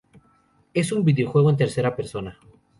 [0.73, 2.39] Es un videojuego en tercera persona.